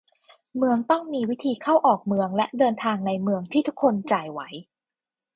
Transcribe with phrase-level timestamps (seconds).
[0.57, 4.39] เมืองต้องมีวิธีเข้าออกเมืองและเดินทางในเมืองที่คนทุกคนจ่ายไหว